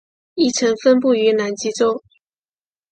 [0.33, 2.01] 亦曾分布于南极洲。